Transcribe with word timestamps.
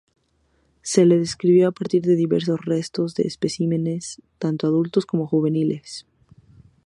Se 0.81 1.05
le 1.05 1.19
describió 1.19 1.67
a 1.67 1.71
partir 1.71 2.01
de 2.01 2.15
diversos 2.15 2.61
restos 2.65 3.13
de 3.13 3.21
especímenes 3.27 4.19
tanto 4.39 4.65
adultos 4.65 5.05
como 5.05 5.27
juveniles. 5.27 6.07